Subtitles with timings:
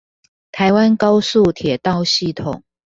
[0.51, 2.63] 台灣高速鐵道系統